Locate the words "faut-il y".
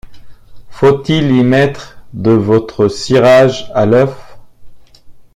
0.71-1.43